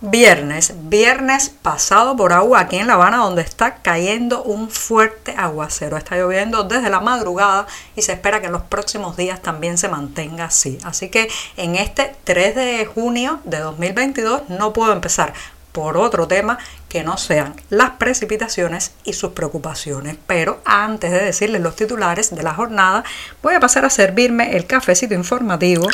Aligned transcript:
Viernes, 0.00 0.74
viernes 0.84 1.48
pasado 1.48 2.16
por 2.16 2.32
agua 2.32 2.60
aquí 2.60 2.76
en 2.76 2.86
La 2.86 2.92
Habana 2.92 3.16
donde 3.16 3.42
está 3.42 3.78
cayendo 3.82 4.44
un 4.44 4.70
fuerte 4.70 5.34
aguacero. 5.36 5.96
Está 5.96 6.16
lloviendo 6.16 6.62
desde 6.62 6.88
la 6.88 7.00
madrugada 7.00 7.66
y 7.96 8.02
se 8.02 8.12
espera 8.12 8.38
que 8.38 8.46
en 8.46 8.52
los 8.52 8.62
próximos 8.62 9.16
días 9.16 9.42
también 9.42 9.76
se 9.76 9.88
mantenga 9.88 10.44
así. 10.44 10.78
Así 10.84 11.08
que 11.08 11.28
en 11.56 11.74
este 11.74 12.14
3 12.22 12.54
de 12.54 12.86
junio 12.86 13.40
de 13.42 13.58
2022 13.58 14.42
no 14.50 14.72
puedo 14.72 14.92
empezar 14.92 15.32
por 15.72 15.96
otro 15.96 16.28
tema 16.28 16.58
que 16.88 17.02
no 17.02 17.16
sean 17.16 17.54
las 17.68 17.90
precipitaciones 17.90 18.92
y 19.02 19.14
sus 19.14 19.32
preocupaciones. 19.32 20.16
Pero 20.28 20.60
antes 20.64 21.10
de 21.10 21.24
decirles 21.24 21.60
los 21.60 21.74
titulares 21.74 22.34
de 22.34 22.42
la 22.44 22.54
jornada, 22.54 23.02
voy 23.42 23.54
a 23.54 23.60
pasar 23.60 23.84
a 23.84 23.90
servirme 23.90 24.56
el 24.56 24.64
cafecito 24.66 25.14
informativo 25.14 25.88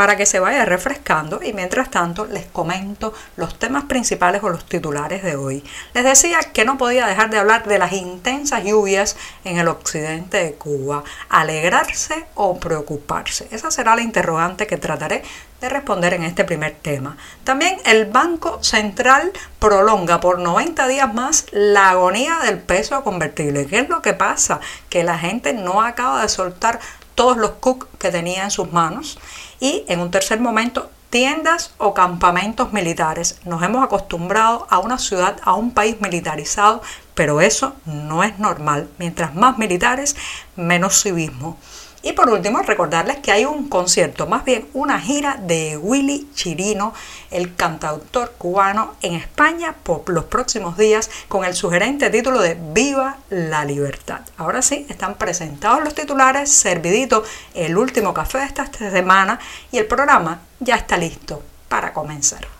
para 0.00 0.16
que 0.16 0.24
se 0.24 0.40
vaya 0.40 0.64
refrescando 0.64 1.40
y 1.42 1.52
mientras 1.52 1.90
tanto 1.90 2.24
les 2.24 2.46
comento 2.46 3.12
los 3.36 3.58
temas 3.58 3.84
principales 3.84 4.42
o 4.42 4.48
los 4.48 4.64
titulares 4.64 5.22
de 5.22 5.36
hoy. 5.36 5.62
Les 5.92 6.02
decía 6.02 6.38
que 6.40 6.64
no 6.64 6.78
podía 6.78 7.06
dejar 7.06 7.28
de 7.28 7.38
hablar 7.38 7.66
de 7.66 7.78
las 7.78 7.92
intensas 7.92 8.64
lluvias 8.64 9.18
en 9.44 9.58
el 9.58 9.68
occidente 9.68 10.38
de 10.42 10.54
Cuba. 10.54 11.04
¿Alegrarse 11.28 12.24
o 12.34 12.58
preocuparse? 12.58 13.46
Esa 13.50 13.70
será 13.70 13.94
la 13.94 14.00
interrogante 14.00 14.66
que 14.66 14.78
trataré 14.78 15.22
de 15.60 15.68
responder 15.68 16.14
en 16.14 16.22
este 16.22 16.44
primer 16.44 16.76
tema. 16.80 17.18
También 17.44 17.76
el 17.84 18.06
Banco 18.06 18.62
Central 18.62 19.30
prolonga 19.58 20.18
por 20.20 20.38
90 20.38 20.88
días 20.88 21.12
más 21.12 21.44
la 21.50 21.90
agonía 21.90 22.38
del 22.42 22.58
peso 22.58 23.04
convertible. 23.04 23.66
¿Qué 23.66 23.80
es 23.80 23.88
lo 23.90 24.00
que 24.00 24.14
pasa? 24.14 24.60
Que 24.88 25.04
la 25.04 25.18
gente 25.18 25.52
no 25.52 25.82
acaba 25.82 26.22
de 26.22 26.30
soltar 26.30 26.80
todos 27.20 27.36
los 27.36 27.50
cooks 27.60 27.86
que 27.98 28.10
tenía 28.10 28.44
en 28.44 28.50
sus 28.50 28.72
manos 28.72 29.18
y 29.60 29.84
en 29.88 30.00
un 30.00 30.10
tercer 30.10 30.40
momento 30.40 30.90
tiendas 31.10 31.74
o 31.76 31.92
campamentos 31.92 32.72
militares. 32.72 33.40
Nos 33.44 33.62
hemos 33.62 33.84
acostumbrado 33.84 34.66
a 34.70 34.78
una 34.78 34.96
ciudad, 34.96 35.36
a 35.42 35.52
un 35.52 35.72
país 35.72 36.00
militarizado, 36.00 36.80
pero 37.14 37.42
eso 37.42 37.74
no 37.84 38.24
es 38.24 38.38
normal. 38.38 38.88
Mientras 38.96 39.34
más 39.34 39.58
militares, 39.58 40.16
menos 40.56 41.02
civismo. 41.02 41.58
Y 42.02 42.12
por 42.12 42.30
último, 42.30 42.60
recordarles 42.62 43.18
que 43.18 43.30
hay 43.30 43.44
un 43.44 43.68
concierto, 43.68 44.26
más 44.26 44.44
bien 44.44 44.66
una 44.72 44.98
gira 45.00 45.36
de 45.36 45.76
Willy 45.76 46.30
Chirino, 46.34 46.94
el 47.30 47.54
cantautor 47.54 48.32
cubano, 48.38 48.94
en 49.02 49.14
España 49.14 49.74
por 49.82 50.08
los 50.08 50.24
próximos 50.24 50.78
días 50.78 51.10
con 51.28 51.44
el 51.44 51.54
sugerente 51.54 52.08
título 52.08 52.40
de 52.40 52.56
Viva 52.72 53.18
la 53.28 53.64
Libertad. 53.66 54.20
Ahora 54.38 54.62
sí, 54.62 54.86
están 54.88 55.16
presentados 55.16 55.84
los 55.84 55.94
titulares, 55.94 56.50
servidito 56.50 57.22
el 57.54 57.76
último 57.76 58.14
café 58.14 58.38
de 58.38 58.44
esta 58.44 58.66
semana 58.66 59.38
y 59.70 59.78
el 59.78 59.86
programa 59.86 60.40
ya 60.58 60.76
está 60.76 60.96
listo 60.96 61.42
para 61.68 61.92
comenzar. 61.92 62.59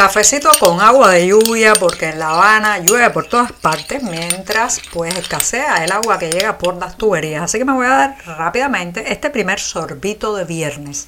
Cafecito 0.00 0.48
con 0.58 0.80
agua 0.80 1.10
de 1.10 1.26
lluvia 1.26 1.74
porque 1.74 2.08
en 2.08 2.18
La 2.18 2.30
Habana 2.30 2.78
llueve 2.78 3.10
por 3.10 3.26
todas 3.26 3.52
partes 3.52 4.02
mientras 4.02 4.80
pues 4.94 5.14
escasea 5.14 5.84
el 5.84 5.92
agua 5.92 6.18
que 6.18 6.30
llega 6.30 6.56
por 6.56 6.74
las 6.76 6.96
tuberías. 6.96 7.42
Así 7.42 7.58
que 7.58 7.66
me 7.66 7.74
voy 7.74 7.84
a 7.84 7.90
dar 7.90 8.16
rápidamente 8.24 9.12
este 9.12 9.28
primer 9.28 9.60
sorbito 9.60 10.34
de 10.34 10.44
viernes. 10.44 11.06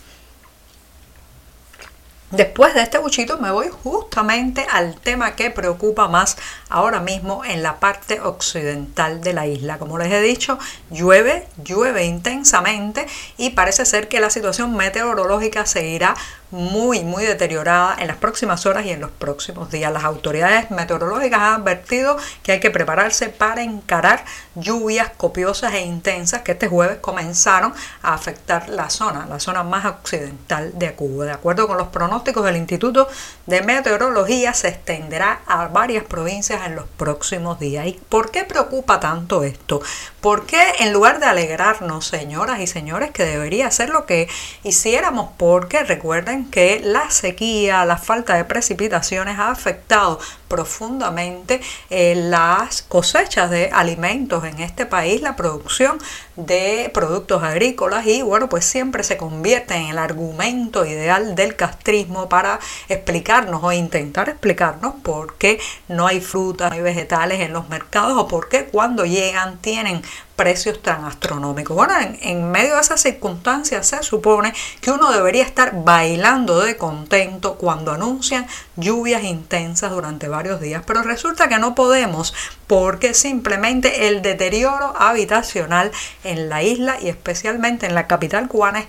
Después 2.32 2.74
de 2.74 2.82
este 2.82 2.98
buchito 2.98 3.38
me 3.38 3.50
voy 3.50 3.70
justamente 3.82 4.66
al 4.70 4.94
tema 4.96 5.36
que 5.36 5.50
preocupa 5.50 6.08
más 6.08 6.36
ahora 6.68 7.00
mismo 7.00 7.46
en 7.46 7.62
la 7.62 7.80
parte 7.80 8.20
occidental 8.20 9.22
de 9.22 9.32
la 9.32 9.46
isla. 9.46 9.78
Como 9.78 9.96
les 9.96 10.12
he 10.12 10.20
dicho, 10.20 10.58
llueve, 10.90 11.48
llueve 11.64 12.04
intensamente 12.04 13.06
y 13.38 13.50
parece 13.50 13.86
ser 13.86 14.08
que 14.08 14.20
la 14.20 14.28
situación 14.28 14.76
meteorológica 14.76 15.64
seguirá 15.64 16.14
muy, 16.52 17.02
muy 17.02 17.24
deteriorada 17.24 17.96
en 17.98 18.06
las 18.06 18.18
próximas 18.18 18.66
horas 18.66 18.84
y 18.84 18.90
en 18.90 19.00
los 19.00 19.10
próximos 19.10 19.70
días. 19.70 19.90
Las 19.90 20.04
autoridades 20.04 20.70
meteorológicas 20.70 21.40
han 21.40 21.62
advertido 21.62 22.16
que 22.42 22.52
hay 22.52 22.60
que 22.60 22.70
prepararse 22.70 23.30
para 23.30 23.62
encarar 23.62 24.24
lluvias 24.54 25.10
copiosas 25.16 25.72
e 25.72 25.80
intensas 25.80 26.42
que 26.42 26.52
este 26.52 26.68
jueves 26.68 26.98
comenzaron 26.98 27.72
a 28.02 28.12
afectar 28.12 28.68
la 28.68 28.90
zona, 28.90 29.26
la 29.26 29.40
zona 29.40 29.62
más 29.62 29.86
occidental 29.86 30.78
de 30.78 30.92
Cuba. 30.92 31.24
De 31.24 31.32
acuerdo 31.32 31.66
con 31.66 31.78
los 31.78 31.88
pronósticos 31.88 32.44
del 32.44 32.56
Instituto 32.56 33.08
de 33.46 33.62
Meteorología, 33.62 34.52
se 34.52 34.68
extenderá 34.68 35.40
a 35.46 35.68
varias 35.68 36.04
provincias 36.04 36.66
en 36.66 36.76
los 36.76 36.84
próximos 36.98 37.58
días. 37.58 37.86
¿Y 37.86 37.98
por 38.10 38.30
qué 38.30 38.44
preocupa 38.44 39.00
tanto 39.00 39.42
esto? 39.42 39.80
Porque 40.20 40.60
en 40.80 40.92
lugar 40.92 41.18
de 41.18 41.26
alegrarnos, 41.26 42.06
señoras 42.06 42.60
y 42.60 42.66
señores, 42.66 43.10
que 43.10 43.24
debería 43.24 43.70
ser 43.70 43.88
lo 43.88 44.04
que 44.04 44.28
hiciéramos, 44.62 45.30
porque 45.38 45.82
recuerden 45.82 46.41
que 46.50 46.80
la 46.84 47.10
sequía, 47.10 47.84
la 47.84 47.96
falta 47.96 48.34
de 48.34 48.44
precipitaciones 48.44 49.38
ha 49.38 49.50
afectado 49.50 50.18
profundamente 50.48 51.60
eh, 51.88 52.14
las 52.14 52.82
cosechas 52.82 53.50
de 53.50 53.70
alimentos 53.72 54.44
en 54.44 54.60
este 54.60 54.84
país, 54.84 55.22
la 55.22 55.34
producción 55.34 55.98
de 56.36 56.90
productos 56.92 57.42
agrícolas 57.42 58.06
y 58.06 58.22
bueno, 58.22 58.48
pues 58.48 58.64
siempre 58.64 59.02
se 59.02 59.16
convierte 59.16 59.74
en 59.74 59.88
el 59.88 59.98
argumento 59.98 60.84
ideal 60.84 61.34
del 61.34 61.56
castrismo 61.56 62.28
para 62.28 62.60
explicarnos 62.88 63.62
o 63.64 63.72
intentar 63.72 64.28
explicarnos 64.28 64.94
por 65.02 65.36
qué 65.36 65.58
no 65.88 66.06
hay 66.06 66.20
frutas, 66.20 66.70
no 66.70 66.76
hay 66.76 66.82
vegetales 66.82 67.40
en 67.40 67.52
los 67.52 67.68
mercados 67.68 68.18
o 68.18 68.28
por 68.28 68.48
qué 68.48 68.66
cuando 68.66 69.06
llegan 69.06 69.58
tienen 69.58 70.02
precios 70.42 70.82
tan 70.82 71.04
astronómicos. 71.04 71.76
Bueno, 71.76 71.94
en, 72.00 72.18
en, 72.20 72.50
medio 72.50 72.74
de 72.74 72.80
esas 72.80 73.00
circunstancias 73.00 73.86
se 73.86 74.02
supone 74.02 74.52
que 74.80 74.90
uno 74.90 75.12
debería 75.12 75.44
estar 75.44 75.84
bailando 75.84 76.58
de 76.58 76.76
contento 76.76 77.54
cuando 77.54 77.92
anuncian 77.92 78.48
lluvias 78.74 79.22
intensas 79.22 79.92
durante 79.92 80.26
varios 80.26 80.60
días, 80.60 80.82
pero 80.84 81.04
resulta 81.04 81.48
que 81.48 81.60
no 81.60 81.76
podemos 81.76 82.34
porque 82.66 83.14
simplemente 83.14 84.08
el 84.08 84.20
deterioro 84.20 84.94
habitacional 84.98 85.92
en 86.24 86.48
la 86.48 86.64
isla 86.64 86.98
y 87.00 87.08
especialmente 87.08 87.86
en 87.86 87.94
la 87.94 88.08
capital 88.08 88.48
cubana 88.48 88.80
es 88.80 88.86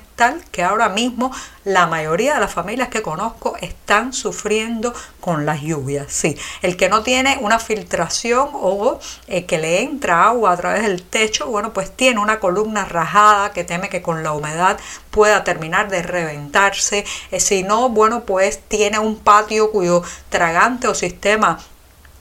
que 0.52 0.64
ahora 0.64 0.90
mismo 0.90 1.32
la 1.64 1.88
mayoría 1.88 2.34
de 2.36 2.40
las 2.42 2.54
familias 2.54 2.90
que 2.90 3.02
conozco 3.02 3.56
están 3.62 4.14
sufriendo 4.14 4.94
con 5.20 5.46
las 5.46 5.62
lluvias. 5.62 6.12
Sí, 6.12 6.38
el 6.62 6.76
que 6.78 6.90
no 6.90 7.04
tiene 7.04 7.38
una 7.42 7.60
filtración 7.60 8.50
o 8.54 9.00
eh, 9.28 9.46
que 9.46 9.58
le 9.58 9.82
entra 9.82 10.26
agua 10.26 10.52
a 10.52 10.58
través 10.58 10.84
del 10.84 11.04
techo, 11.04 11.48
bueno, 11.48 11.74
pues 11.74 11.96
tiene 11.96 12.20
una 12.20 12.40
columna 12.40 12.86
rajada 12.86 13.52
que 13.52 13.64
teme 13.64 13.90
que 13.90 14.02
con 14.02 14.24
la 14.24 14.34
humedad 14.34 14.78
pueda 15.12 15.44
terminar 15.44 15.90
de 15.90 16.02
reventarse. 16.02 17.06
Eh, 17.32 17.40
si 17.40 17.64
no, 17.64 17.90
bueno, 17.90 18.24
pues 18.26 18.60
tiene 18.68 19.00
un 19.00 19.18
patio 19.18 19.72
cuyo 19.72 20.04
tragante 20.30 20.88
o 20.88 20.96
sistema 20.96 21.60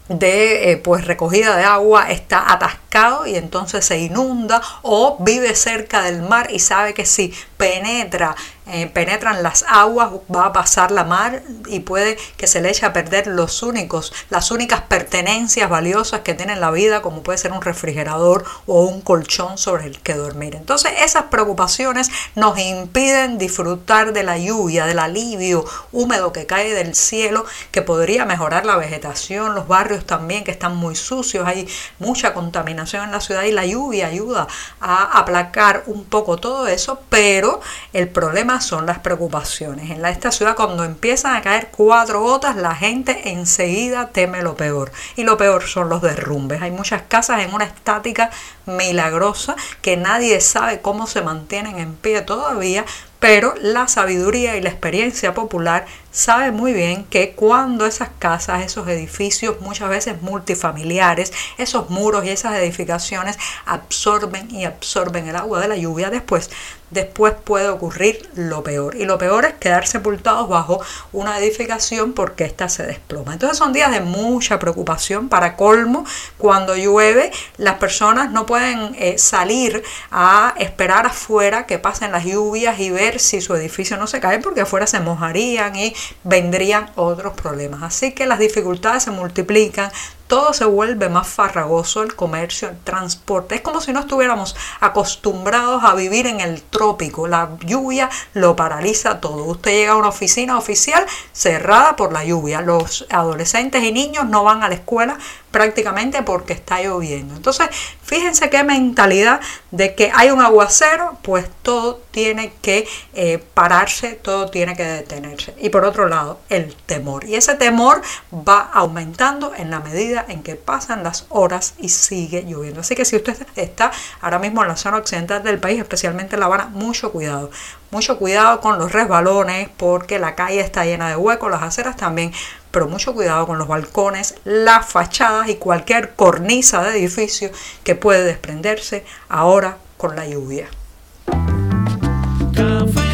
de 0.08 0.72
eh, 0.72 0.76
pues 0.76 1.06
recogida 1.06 1.56
de 1.56 1.64
agua 1.64 2.10
está 2.10 2.52
atascado 2.52 3.26
y 3.26 3.36
entonces 3.36 3.84
se 3.84 3.98
inunda 3.98 4.60
o 4.82 5.16
vive 5.20 5.54
cerca 5.54 6.02
del 6.02 6.22
mar 6.22 6.48
y 6.50 6.58
sabe 6.58 6.94
que 6.94 7.06
si 7.06 7.32
penetra 7.62 8.34
eh, 8.66 8.86
penetran 8.86 9.42
las 9.42 9.64
aguas, 9.68 10.10
va 10.34 10.46
a 10.46 10.52
pasar 10.52 10.92
la 10.92 11.02
mar 11.02 11.42
y 11.66 11.80
puede 11.80 12.16
que 12.36 12.46
se 12.46 12.60
le 12.60 12.70
eche 12.70 12.86
a 12.86 12.92
perder 12.92 13.26
los 13.26 13.64
únicos, 13.64 14.12
las 14.30 14.52
únicas 14.52 14.82
pertenencias 14.82 15.68
valiosas 15.68 16.20
que 16.20 16.34
tiene 16.34 16.54
la 16.54 16.70
vida, 16.70 17.02
como 17.02 17.24
puede 17.24 17.38
ser 17.38 17.50
un 17.50 17.60
refrigerador 17.60 18.44
o 18.66 18.82
un 18.82 19.00
colchón 19.00 19.58
sobre 19.58 19.86
el 19.86 20.00
que 20.00 20.14
dormir. 20.14 20.54
Entonces 20.54 20.92
esas 21.00 21.24
preocupaciones 21.24 22.08
nos 22.36 22.56
impiden 22.56 23.36
disfrutar 23.36 24.12
de 24.12 24.22
la 24.22 24.38
lluvia, 24.38 24.86
del 24.86 25.00
alivio 25.00 25.64
húmedo 25.90 26.32
que 26.32 26.46
cae 26.46 26.72
del 26.72 26.94
cielo, 26.94 27.44
que 27.72 27.82
podría 27.82 28.26
mejorar 28.26 28.64
la 28.64 28.76
vegetación, 28.76 29.56
los 29.56 29.66
barrios 29.66 30.06
también 30.06 30.44
que 30.44 30.52
están 30.52 30.76
muy 30.76 30.94
sucios, 30.94 31.48
hay 31.48 31.66
mucha 31.98 32.32
contaminación 32.32 33.06
en 33.06 33.10
la 33.10 33.20
ciudad 33.20 33.42
y 33.42 33.50
la 33.50 33.66
lluvia 33.66 34.06
ayuda 34.06 34.46
a 34.80 35.18
aplacar 35.18 35.82
un 35.86 36.04
poco 36.04 36.36
todo 36.36 36.68
eso, 36.68 37.00
pero 37.10 37.51
el 37.92 38.08
problema 38.08 38.60
son 38.60 38.86
las 38.86 38.98
preocupaciones. 39.00 39.90
En 39.90 40.04
esta 40.04 40.30
ciudad 40.30 40.56
cuando 40.56 40.84
empiezan 40.84 41.36
a 41.36 41.42
caer 41.42 41.68
cuatro 41.70 42.20
gotas, 42.20 42.56
la 42.56 42.74
gente 42.74 43.30
enseguida 43.30 44.08
teme 44.08 44.42
lo 44.42 44.56
peor. 44.56 44.92
Y 45.16 45.24
lo 45.24 45.36
peor 45.36 45.64
son 45.64 45.88
los 45.88 46.02
derrumbes. 46.02 46.62
Hay 46.62 46.70
muchas 46.70 47.02
casas 47.02 47.42
en 47.42 47.54
una 47.54 47.64
estática 47.64 48.30
milagrosa 48.66 49.56
que 49.80 49.96
nadie 49.96 50.40
sabe 50.40 50.80
cómo 50.80 51.06
se 51.06 51.22
mantienen 51.22 51.78
en 51.78 51.94
pie 51.94 52.22
todavía, 52.22 52.84
pero 53.18 53.54
la 53.60 53.88
sabiduría 53.88 54.56
y 54.56 54.60
la 54.60 54.70
experiencia 54.70 55.34
popular 55.34 55.86
sabe 56.12 56.52
muy 56.52 56.72
bien 56.72 57.04
que 57.04 57.32
cuando 57.32 57.86
esas 57.86 58.10
casas, 58.18 58.62
esos 58.62 58.86
edificios, 58.86 59.60
muchas 59.60 59.88
veces 59.88 60.22
multifamiliares, 60.22 61.32
esos 61.58 61.90
muros 61.90 62.24
y 62.24 62.28
esas 62.30 62.54
edificaciones 62.54 63.38
absorben 63.66 64.48
y 64.54 64.64
absorben 64.64 65.26
el 65.26 65.36
agua 65.36 65.60
de 65.60 65.68
la 65.68 65.76
lluvia, 65.76 66.10
después 66.10 66.50
después 66.92 67.34
puede 67.44 67.68
ocurrir 67.68 68.28
lo 68.36 68.62
peor. 68.62 68.94
Y 68.94 69.04
lo 69.04 69.18
peor 69.18 69.44
es 69.46 69.54
quedar 69.54 69.86
sepultados 69.86 70.48
bajo 70.48 70.80
una 71.12 71.38
edificación 71.38 72.12
porque 72.12 72.44
ésta 72.44 72.68
se 72.68 72.86
desploma. 72.86 73.32
Entonces 73.32 73.58
son 73.58 73.72
días 73.72 73.90
de 73.90 74.00
mucha 74.00 74.58
preocupación. 74.58 75.28
Para 75.28 75.56
colmo, 75.56 76.04
cuando 76.38 76.76
llueve, 76.76 77.32
las 77.56 77.76
personas 77.76 78.30
no 78.30 78.46
pueden 78.46 78.94
eh, 78.98 79.18
salir 79.18 79.82
a 80.10 80.54
esperar 80.58 81.06
afuera 81.06 81.66
que 81.66 81.78
pasen 81.78 82.12
las 82.12 82.24
lluvias 82.24 82.78
y 82.78 82.90
ver 82.90 83.18
si 83.18 83.40
su 83.40 83.54
edificio 83.54 83.96
no 83.96 84.06
se 84.06 84.20
cae 84.20 84.38
porque 84.38 84.60
afuera 84.60 84.86
se 84.86 85.00
mojarían 85.00 85.74
y 85.76 85.94
vendrían 86.24 86.90
otros 86.96 87.34
problemas. 87.34 87.82
Así 87.82 88.12
que 88.12 88.26
las 88.26 88.38
dificultades 88.38 89.02
se 89.04 89.10
multiplican, 89.10 89.90
todo 90.26 90.54
se 90.54 90.64
vuelve 90.64 91.10
más 91.10 91.28
farragoso, 91.28 92.02
el 92.02 92.14
comercio, 92.14 92.70
el 92.70 92.78
transporte. 92.78 93.54
Es 93.54 93.60
como 93.60 93.82
si 93.82 93.92
no 93.92 94.00
estuviéramos 94.00 94.56
acostumbrados 94.80 95.84
a 95.84 95.94
vivir 95.94 96.26
en 96.26 96.40
el 96.40 96.62
trópico. 96.62 97.28
La 97.28 97.50
lluvia 97.66 98.08
lo 98.32 98.56
paraliza 98.56 99.20
todo. 99.20 99.44
Usted 99.44 99.72
llega 99.72 99.92
a 99.92 99.96
una 99.96 100.08
oficina 100.08 100.56
oficial 100.56 101.04
cerrada 101.32 101.96
por 101.96 102.14
la 102.14 102.24
lluvia. 102.24 102.62
Los 102.62 103.06
adolescentes 103.10 103.84
y 103.84 103.92
niños 103.92 104.26
no 104.26 104.42
van 104.42 104.62
a 104.62 104.68
la 104.68 104.74
escuela 104.74 105.18
prácticamente 105.52 106.22
porque 106.22 106.54
está 106.54 106.82
lloviendo. 106.82 107.36
Entonces, 107.36 107.68
fíjense 108.02 108.50
qué 108.50 108.64
mentalidad 108.64 109.40
de 109.70 109.94
que 109.94 110.10
hay 110.12 110.30
un 110.30 110.40
aguacero, 110.40 111.18
pues 111.22 111.46
todo 111.62 112.00
tiene 112.10 112.52
que 112.62 112.88
eh, 113.14 113.42
pararse, 113.54 114.14
todo 114.14 114.50
tiene 114.50 114.74
que 114.74 114.82
detenerse. 114.82 115.54
Y 115.58 115.68
por 115.68 115.84
otro 115.84 116.08
lado, 116.08 116.40
el 116.48 116.74
temor. 116.74 117.24
Y 117.24 117.36
ese 117.36 117.54
temor 117.54 118.02
va 118.32 118.70
aumentando 118.72 119.52
en 119.54 119.70
la 119.70 119.80
medida 119.80 120.24
en 120.28 120.42
que 120.42 120.56
pasan 120.56 121.04
las 121.04 121.26
horas 121.28 121.74
y 121.78 121.90
sigue 121.90 122.42
lloviendo. 122.42 122.80
Así 122.80 122.94
que 122.94 123.04
si 123.04 123.16
usted 123.16 123.36
está 123.54 123.92
ahora 124.20 124.38
mismo 124.38 124.62
en 124.62 124.68
la 124.68 124.76
zona 124.76 124.96
occidental 124.96 125.42
del 125.42 125.58
país, 125.58 125.78
especialmente 125.78 126.36
en 126.36 126.40
La 126.40 126.46
Habana, 126.46 126.66
mucho 126.66 127.12
cuidado. 127.12 127.50
Mucho 127.90 128.18
cuidado 128.18 128.60
con 128.60 128.78
los 128.78 128.90
resbalones 128.90 129.68
porque 129.76 130.18
la 130.18 130.34
calle 130.34 130.60
está 130.60 130.86
llena 130.86 131.10
de 131.10 131.16
huecos, 131.16 131.50
las 131.50 131.62
aceras 131.62 131.96
también, 131.96 132.32
pero 132.72 132.88
mucho 132.88 133.14
cuidado 133.14 133.46
con 133.46 133.58
los 133.58 133.68
balcones, 133.68 134.34
las 134.44 134.86
fachadas 134.86 135.48
y 135.48 135.54
cualquier 135.54 136.14
cornisa 136.14 136.82
de 136.82 136.98
edificio 136.98 137.50
que 137.84 137.94
puede 137.94 138.24
desprenderse 138.24 139.04
ahora 139.28 139.76
con 139.96 140.16
la 140.16 140.26
lluvia. 140.26 140.66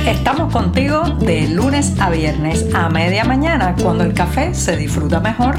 Estamos 0.07 0.51
contigo 0.53 1.03
de 1.21 1.49
lunes 1.49 1.93
a 2.01 2.09
viernes 2.09 2.65
a 2.75 2.89
media 2.89 3.25
mañana 3.25 3.75
cuando 3.83 4.05
el 4.05 4.15
café 4.15 4.55
se 4.55 4.77
disfruta 4.77 5.21
mejor. 5.21 5.57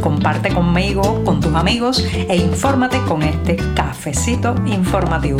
Comparte 0.00 0.52
conmigo, 0.52 1.22
con 1.24 1.40
tus 1.40 1.54
amigos 1.54 2.04
e 2.12 2.36
infórmate 2.36 3.00
con 3.02 3.22
este 3.22 3.56
cafecito 3.74 4.54
informativo. 4.66 5.38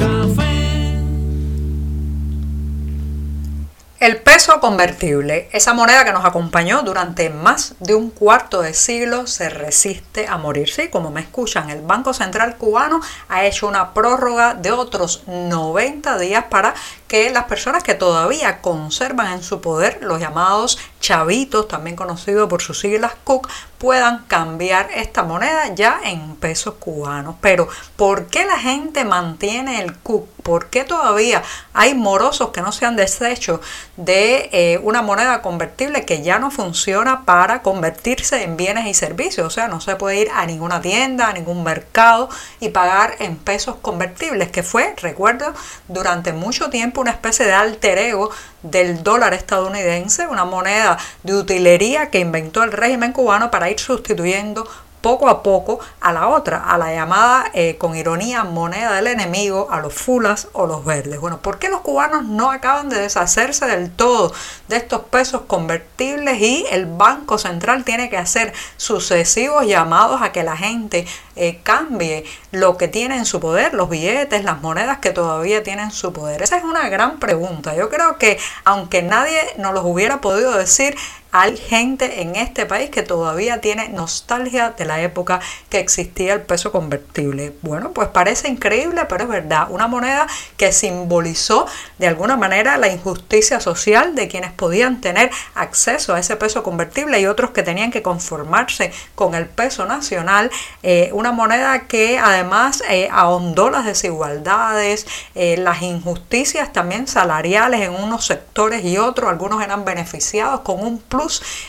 El 4.01 4.19
peso 4.19 4.61
convertible, 4.61 5.49
esa 5.51 5.75
moneda 5.75 6.05
que 6.05 6.13
nos 6.13 6.25
acompañó 6.25 6.83
durante 6.83 7.31
más 7.31 7.75
de 7.81 7.97
un 7.97 8.11
cuarto 8.11 8.63
de 8.63 8.73
siglo, 8.73 9.27
se 9.27 9.51
resiste 9.51 10.29
a 10.29 10.37
morirse. 10.37 10.89
Como 10.89 11.11
me 11.11 11.21
escuchan, 11.21 11.69
el 11.69 11.81
Banco 11.81 12.15
Central 12.15 12.57
cubano 12.59 13.01
ha 13.29 13.45
hecho 13.45 13.67
una 13.67 13.95
prórroga 13.95 14.55
de 14.55 14.71
otros 14.71 15.25
90 15.27 16.17
días 16.19 16.45
para 16.45 16.75
que 17.09 17.31
las 17.31 17.47
personas 17.47 17.83
que 17.83 17.95
todavía 17.95 18.61
conservan 18.61 19.33
en 19.33 19.43
su 19.43 19.61
poder 19.61 19.99
los 20.01 20.21
llamados 20.21 20.79
chavitos, 21.01 21.69
también 21.69 21.97
conocidos 21.97 22.49
por 22.49 22.63
sus 22.63 22.81
siglas 22.81 23.13
Cook, 23.25 23.49
puedan 23.79 24.25
cambiar 24.25 24.91
esta 24.95 25.23
moneda 25.23 25.75
ya 25.75 26.01
en 26.05 26.35
pesos 26.37 26.75
cubanos. 26.75 27.37
Pero, 27.41 27.69
¿por 27.97 28.27
qué 28.27 28.45
la 28.45 28.59
gente 28.59 29.05
mantiene 29.05 29.81
el 29.81 29.97
Cook? 29.97 30.29
¿Por 30.43 30.71
qué 30.71 30.85
todavía 30.85 31.43
hay 31.75 31.95
morosos 31.95 32.51
que 32.51 32.63
no 32.63 32.73
se 32.73 32.87
han 32.87 32.97
deshecho 32.97 33.61
de 33.97 34.49
eh, 34.53 34.81
una 34.83 35.03
moneda 35.03 35.43
convertible 35.43 36.05
que 36.05 36.23
ya 36.23 36.39
no 36.39 36.51
funciona 36.51 37.25
para 37.25 37.63
convertirse 37.63 38.43
en 38.43 38.57
bienes 38.57 38.87
y 38.87 38.95
servicios? 38.95 39.47
O 39.47 39.51
sea, 39.51 39.69
no 39.69 39.81
se 39.81 39.97
puede 39.97 40.21
ir 40.21 40.31
a 40.35 40.47
ninguna 40.47 40.81
tienda, 40.81 41.29
a 41.29 41.33
ningún 41.33 41.63
mercado 41.63 42.29
y 42.61 42.71
pagar 42.71 43.17
en 43.21 43.37
pesos 43.37 43.77
convertibles, 43.81 44.51
que 44.51 44.63
fue, 44.63 44.95
recuerdo, 44.97 45.53
durante 45.87 46.33
mucho 46.33 46.71
tiempo 46.71 47.01
una 47.01 47.13
especie 47.13 47.45
de 47.45 47.53
alter 47.53 47.99
ego 47.99 48.31
del 48.63 49.03
dólar 49.03 49.35
estadounidense, 49.35 50.27
una 50.27 50.45
moneda 50.45 50.99
de 51.23 51.35
utilería 51.35 52.11
que 52.11 52.21
inventó 52.21 52.63
el 52.63 52.73
régimen 52.73 53.13
cubano 53.13 53.51
para 53.51 53.71
ir 53.71 53.79
sustituyendo 53.79 54.69
poco 55.09 55.31
a 55.31 55.43
poco 55.43 55.81
a 56.03 56.13
la 56.13 56.29
otra, 56.29 56.71
a 56.71 56.77
la 56.77 56.93
llamada 56.93 57.51
eh, 57.55 57.79
con 57.79 57.97
ironía 57.97 58.45
moneda 58.45 58.93
del 58.93 59.07
enemigo, 59.07 59.69
a 59.71 59.81
los 59.81 59.95
fulas 59.95 60.49
o 60.53 60.67
los 60.67 60.85
verdes. 60.85 61.19
Bueno, 61.19 61.39
¿por 61.41 61.59
qué 61.59 61.71
los 61.71 61.81
cubanos 61.81 62.27
no 62.27 62.51
acaban 62.51 62.91
de 62.91 63.01
deshacerse 63.01 63.65
del 63.65 63.91
todo 63.91 64.35
de 64.69 64.77
estos 64.77 65.05
pesos 65.05 65.45
convertibles 65.47 66.43
y 66.43 66.67
el 66.71 66.85
Banco 66.85 67.39
Central 67.39 67.85
tiene 67.85 68.11
que 68.11 68.19
hacer 68.19 68.53
sucesivos 68.77 69.67
llamados 69.67 70.21
a 70.21 70.31
que 70.31 70.43
la 70.43 70.59
gente 70.59 71.07
eh, 71.37 71.59
cambie 71.63 72.27
lo 72.51 72.77
que 72.77 72.89
tiene 72.89 73.17
en 73.17 73.25
su 73.25 73.41
poder, 73.41 73.73
los 73.73 73.89
billetes, 73.89 74.45
las 74.45 74.61
monedas 74.61 74.99
que 74.99 75.13
todavía 75.13 75.63
tienen 75.63 75.91
su 75.91 76.13
poder? 76.13 76.43
Esa 76.43 76.59
es 76.59 76.65
una 76.65 76.91
gran 76.91 77.19
pregunta. 77.19 77.75
Yo 77.75 77.89
creo 77.89 78.19
que 78.19 78.39
aunque 78.67 79.01
nadie 79.01 79.41
nos 79.57 79.73
los 79.73 79.87
hubiera 79.87 80.21
podido 80.21 80.53
decir, 80.53 80.99
hay 81.31 81.57
gente 81.57 82.23
en 82.23 82.37
este 82.37 82.65
país 82.65 82.91
que 82.91 83.03
todavía 83.03 83.61
tiene 83.61 83.89
nostalgia 83.89 84.71
de 84.71 84.85
la 84.85 85.03
época 85.03 85.41
que 85.69 85.79
existía 85.79 86.35
el 86.35 86.43
peso 86.43 86.73
convertible. 86.73 87.55
Bueno, 87.63 87.93
pues 87.93 88.09
parece 88.09 88.49
increíble, 88.49 89.05
pero 89.09 89.25
es 89.25 89.29
verdad. 89.29 89.67
Una 89.71 89.89
moneda 89.89 90.27
que 90.57 90.73
simbolizó 90.73 91.67
de 91.99 92.07
alguna 92.07 92.37
manera 92.37 92.79
la 92.79 92.89
injusticia 92.89 93.61
social 93.61 94.15
de 94.15 94.29
quienes 94.29 94.53
podían 94.53 95.01
tener 95.01 95.31
acceso 95.55 96.15
a 96.15 96.21
ese 96.21 96.37
peso 96.37 96.63
convertible 96.63 97.21
y 97.21 97.27
otros 97.27 97.51
que 97.51 97.63
tenían 97.63 97.91
que 97.91 98.03
conformarse 98.03 98.93
con 99.15 99.35
el 99.35 99.47
peso 99.47 99.85
nacional. 99.85 100.51
Eh, 100.83 101.11
una 101.13 101.33
moneda 101.33 101.87
que 101.87 102.19
además 102.19 102.83
eh, 102.89 103.09
ahondó 103.13 103.71
las 103.71 103.85
desigualdades, 103.85 105.07
eh, 105.35 105.57
las 105.59 105.83
injusticias 105.83 106.73
también 106.73 107.07
salariales 107.07 107.83
en 107.83 107.95
unos 107.95 108.27
sectores 108.27 108.85
y 108.85 108.97
otros. 108.97 109.29
Algunos 109.29 109.63
eran 109.63 109.85
beneficiados 109.85 110.61
con 110.61 110.81
un 110.81 110.99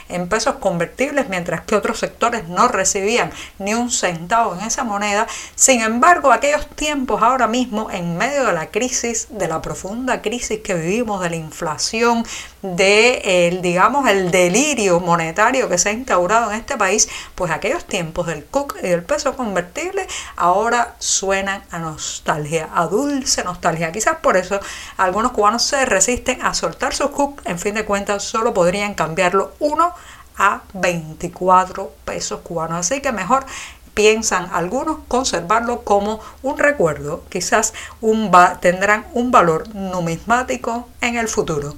en 0.10 0.29
pesos 0.29 0.56
convertibles, 0.56 1.29
mientras 1.29 1.62
que 1.62 1.75
otros 1.75 2.00
sectores 2.00 2.48
no 2.48 2.68
recibían 2.68 3.32
ni 3.58 3.74
un 3.74 3.89
centavo 3.91 4.56
en 4.56 4.62
esa 4.62 4.84
moneda. 4.84 5.27
Sin 5.56 5.82
embargo, 5.82 6.32
aquellos 6.32 6.68
tiempos 6.75 7.22
ahora 7.22 7.48
mismo, 7.48 7.89
en 7.91 8.18
medio 8.18 8.46
de 8.46 8.53
la 8.53 8.68
crisis, 8.68 9.27
de 9.29 9.48
la 9.48 9.62
profunda 9.62 10.22
crisis 10.22 10.60
que 10.60 10.74
vivimos, 10.74 11.22
de 11.22 11.29
la 11.29 11.36
inflación, 11.36 12.25
de 12.62 13.48
el, 13.48 13.62
digamos, 13.62 14.08
el 14.10 14.32
delirio 14.32 15.00
monetario 15.00 15.70
que 15.70 15.78
se 15.78 15.89
ha 15.89 15.92
instaurado 15.94 16.51
en 16.51 16.58
este 16.58 16.78
país, 16.78 17.10
pues 17.36 17.51
aquellos 17.51 17.86
tiempos 17.86 18.28
del 18.28 18.46
CUC 18.46 18.78
y 18.84 18.88
del 18.88 19.04
peso 19.04 19.36
convertible 19.36 20.08
ahora 20.36 20.96
suenan 21.00 21.63
a 21.72 21.80
nostalgia, 21.80 22.70
a 22.74 22.88
dulce 22.88 23.44
nostalgia. 23.44 23.92
Quizás 23.92 24.18
por 24.18 24.38
eso 24.38 24.60
algunos 24.98 25.32
cubanos 25.32 25.63
se 25.63 25.86
resisten 25.86 26.42
a 26.42 26.54
soltar 26.54 26.94
sus 26.94 27.12
CUC, 27.12 27.42
en 27.46 27.60
fin 27.60 27.75
de 27.75 27.86
cuentas 27.86 28.24
solo 28.24 28.54
podrían 28.54 28.94
cambiarlo 28.94 29.54
1 29.60 29.94
a 30.38 30.62
24 30.74 31.92
pesos 32.06 32.42
cubanos. 32.42 32.80
Así 32.80 33.01
que 33.01 33.12
mejor 33.12 33.46
piensan 33.94 34.50
algunos 34.54 35.00
conservarlo 35.08 35.82
como 35.82 36.22
un 36.42 36.58
recuerdo. 36.58 37.24
Quizás 37.30 37.74
un 38.00 38.32
tendrán 38.62 39.06
un 39.13 39.32
valor 39.32 39.75
numismático 39.75 40.88
en 41.01 41.18
el 41.18 41.28
futuro. 41.28 41.75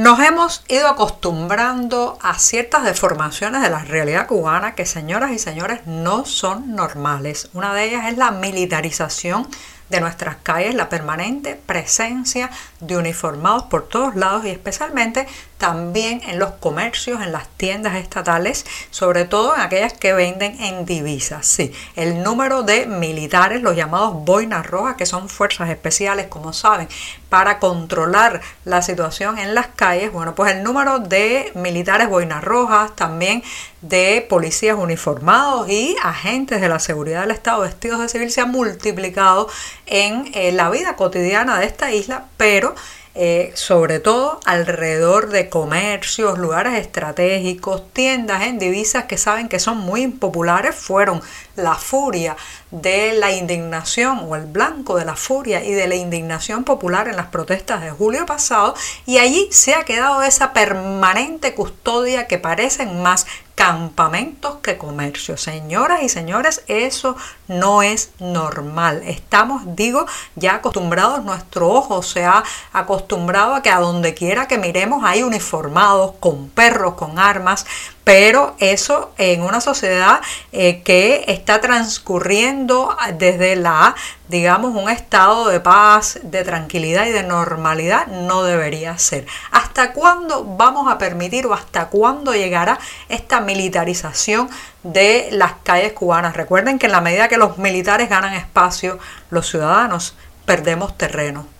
Nos 0.00 0.18
hemos 0.20 0.64
ido 0.68 0.88
acostumbrando 0.88 2.16
a 2.22 2.38
ciertas 2.38 2.84
deformaciones 2.84 3.60
de 3.60 3.68
la 3.68 3.84
realidad 3.84 4.26
cubana 4.26 4.74
que 4.74 4.86
señoras 4.86 5.30
y 5.30 5.38
señores 5.38 5.80
no 5.84 6.24
son 6.24 6.74
normales. 6.74 7.50
Una 7.52 7.74
de 7.74 7.84
ellas 7.84 8.06
es 8.08 8.16
la 8.16 8.30
militarización 8.30 9.46
de 9.90 10.00
nuestras 10.00 10.36
calles 10.42 10.74
la 10.74 10.88
permanente 10.88 11.54
presencia 11.66 12.50
de 12.80 12.96
uniformados 12.96 13.64
por 13.64 13.88
todos 13.88 14.16
lados 14.16 14.44
y 14.44 14.50
especialmente 14.50 15.26
también 15.58 16.22
en 16.26 16.38
los 16.38 16.52
comercios, 16.52 17.20
en 17.20 17.32
las 17.32 17.46
tiendas 17.48 17.96
estatales, 17.96 18.64
sobre 18.90 19.26
todo 19.26 19.54
en 19.54 19.60
aquellas 19.60 19.92
que 19.92 20.14
venden 20.14 20.58
en 20.58 20.86
divisas. 20.86 21.46
Sí, 21.46 21.70
el 21.96 22.22
número 22.22 22.62
de 22.62 22.86
militares, 22.86 23.60
los 23.60 23.76
llamados 23.76 24.14
boinas 24.14 24.66
rojas, 24.66 24.96
que 24.96 25.04
son 25.04 25.28
fuerzas 25.28 25.68
especiales, 25.68 26.28
como 26.28 26.54
saben, 26.54 26.88
para 27.28 27.58
controlar 27.58 28.40
la 28.64 28.80
situación 28.80 29.38
en 29.38 29.54
las 29.54 29.66
calles. 29.66 30.10
Bueno, 30.10 30.34
pues 30.34 30.54
el 30.54 30.62
número 30.62 30.98
de 30.98 31.52
militares 31.54 32.08
boinas 32.08 32.42
rojas, 32.42 32.96
también 32.96 33.42
de 33.82 34.26
policías 34.28 34.78
uniformados 34.78 35.68
y 35.68 35.94
agentes 36.02 36.62
de 36.62 36.68
la 36.68 36.78
seguridad 36.78 37.22
del 37.22 37.30
Estado 37.32 37.60
vestidos 37.60 38.00
de 38.00 38.08
civil 38.08 38.30
se 38.30 38.40
ha 38.40 38.46
multiplicado 38.46 39.48
en 39.90 40.30
eh, 40.34 40.52
la 40.52 40.70
vida 40.70 40.96
cotidiana 40.96 41.58
de 41.60 41.66
esta 41.66 41.92
isla, 41.92 42.26
pero 42.36 42.74
eh, 43.16 43.50
sobre 43.56 43.98
todo 43.98 44.38
alrededor 44.44 45.30
de 45.30 45.48
comercios, 45.48 46.38
lugares 46.38 46.78
estratégicos, 46.78 47.92
tiendas 47.92 48.44
en 48.44 48.60
divisas 48.60 49.06
que 49.06 49.18
saben 49.18 49.48
que 49.48 49.58
son 49.58 49.78
muy 49.78 50.02
impopulares, 50.02 50.76
fueron 50.76 51.20
la 51.56 51.74
furia 51.74 52.36
de 52.70 53.12
la 53.14 53.32
indignación 53.32 54.20
o 54.28 54.36
el 54.36 54.46
blanco 54.46 54.96
de 54.96 55.04
la 55.04 55.16
furia 55.16 55.64
y 55.64 55.72
de 55.72 55.88
la 55.88 55.96
indignación 55.96 56.62
popular 56.62 57.08
en 57.08 57.16
las 57.16 57.26
protestas 57.26 57.82
de 57.82 57.90
julio 57.90 58.26
pasado 58.26 58.76
y 59.06 59.18
allí 59.18 59.48
se 59.50 59.74
ha 59.74 59.82
quedado 59.82 60.22
esa 60.22 60.52
permanente 60.52 61.52
custodia 61.54 62.28
que 62.28 62.38
parecen 62.38 63.02
más 63.02 63.26
campamentos 63.60 64.56
que 64.62 64.78
comercio. 64.78 65.36
Señoras 65.36 66.02
y 66.02 66.08
señores, 66.08 66.64
eso 66.66 67.14
no 67.46 67.82
es 67.82 68.10
normal. 68.18 69.02
Estamos, 69.04 69.76
digo, 69.76 70.06
ya 70.34 70.54
acostumbrados, 70.54 71.26
nuestro 71.26 71.68
ojo 71.68 72.02
se 72.02 72.24
ha 72.24 72.42
acostumbrado 72.72 73.54
a 73.54 73.60
que 73.60 73.68
a 73.68 73.78
donde 73.78 74.14
quiera 74.14 74.48
que 74.48 74.56
miremos 74.56 75.04
hay 75.04 75.22
uniformados, 75.22 76.14
con 76.20 76.48
perros, 76.48 76.94
con 76.94 77.18
armas, 77.18 77.66
pero 78.04 78.56
eso 78.58 79.12
en 79.18 79.42
una 79.42 79.60
sociedad 79.60 80.20
eh, 80.52 80.82
que 80.82 81.24
está 81.28 81.60
transcurriendo 81.60 82.96
desde 83.18 83.56
la, 83.56 83.94
digamos, 84.28 84.74
un 84.74 84.90
estado 84.90 85.48
de 85.48 85.60
paz, 85.60 86.18
de 86.22 86.42
tranquilidad 86.42 87.06
y 87.06 87.10
de 87.10 87.22
normalidad 87.22 88.06
no 88.06 88.42
debería 88.42 88.96
ser. 88.98 89.26
¿Hasta 89.50 89.92
cuándo 89.92 90.44
vamos 90.44 90.90
a 90.90 90.98
permitir 90.98 91.46
o 91.46 91.54
hasta 91.54 91.88
cuándo 91.88 92.34
llegará 92.34 92.78
esta 93.08 93.40
militarización 93.40 94.48
de 94.82 95.28
las 95.32 95.52
calles 95.62 95.92
cubanas? 95.92 96.36
Recuerden 96.36 96.78
que 96.78 96.86
en 96.86 96.92
la 96.92 97.00
medida 97.00 97.28
que 97.28 97.36
los 97.38 97.58
militares 97.58 98.08
ganan 98.08 98.32
espacio, 98.32 98.98
los 99.30 99.48
ciudadanos 99.48 100.16
perdemos 100.46 100.96
terreno. 100.96 101.59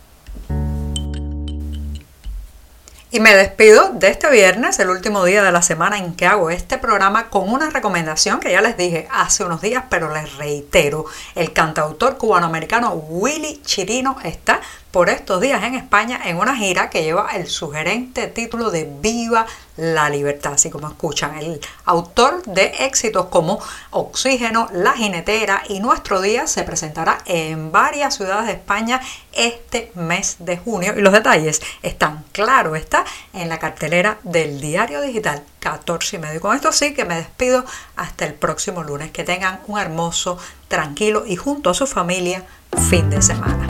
Y 3.12 3.19
me 3.19 3.35
despido 3.35 3.90
de 3.93 4.07
este 4.07 4.31
viernes, 4.31 4.79
el 4.79 4.88
último 4.88 5.25
día 5.25 5.43
de 5.43 5.50
la 5.50 5.62
semana 5.62 5.99
en 5.99 6.14
que 6.14 6.26
hago 6.26 6.49
este 6.49 6.79
programa, 6.79 7.29
con 7.29 7.52
una 7.52 7.69
recomendación 7.69 8.38
que 8.38 8.52
ya 8.52 8.61
les 8.61 8.76
dije 8.76 9.09
hace 9.11 9.43
unos 9.43 9.61
días, 9.61 9.83
pero 9.90 10.14
les 10.14 10.37
reitero. 10.37 11.07
El 11.35 11.52
cantautor 11.52 12.19
cubanoamericano 12.19 12.93
Willy 12.93 13.62
Chirino 13.64 14.17
está 14.23 14.61
por 14.90 15.09
estos 15.09 15.40
días 15.40 15.62
en 15.62 15.75
España 15.75 16.20
en 16.25 16.38
una 16.38 16.56
gira 16.56 16.90
que 16.90 17.02
lleva 17.02 17.30
el 17.35 17.47
sugerente 17.47 18.26
título 18.26 18.70
de 18.70 18.90
Viva 19.00 19.47
la 19.76 20.11
Libertad. 20.11 20.54
Así 20.54 20.68
como 20.68 20.88
escuchan, 20.88 21.38
el 21.38 21.61
autor 21.85 22.42
de 22.42 22.73
éxitos 22.80 23.26
como 23.26 23.61
Oxígeno, 23.90 24.68
La 24.73 24.92
Jinetera 24.92 25.62
y 25.68 25.80
Nuestro 25.80 26.20
Día 26.20 26.47
se 26.47 26.64
presentará 26.64 27.18
en 27.25 27.70
varias 27.70 28.16
ciudades 28.16 28.47
de 28.47 28.52
España 28.52 29.00
este 29.32 29.92
mes 29.94 30.37
de 30.40 30.59
junio. 30.59 30.94
Y 30.97 31.00
los 31.00 31.12
detalles 31.12 31.62
están, 31.82 32.25
claro, 32.32 32.75
está 32.75 33.04
en 33.32 33.49
la 33.49 33.59
cartelera 33.59 34.18
del 34.25 34.61
diario 34.61 35.00
digital 35.00 35.44
14 35.61 36.16
y 36.16 36.18
medio. 36.18 36.40
Con 36.40 36.56
esto 36.56 36.73
sí 36.73 36.94
que 36.94 37.04
me 37.04 37.14
despido 37.14 37.64
hasta 37.97 38.26
el 38.26 38.35
próximo 38.35 38.82
lunes. 38.82 39.12
Que 39.12 39.25
tengan 39.25 39.61
un 39.66 39.78
hermoso, 39.78 40.37
tranquilo 40.68 41.25
y 41.26 41.37
junto 41.37 41.70
a 41.70 41.75
su 41.75 41.87
familia 41.87 42.44
fin 42.88 43.09
de 43.09 43.23
semana. 43.23 43.69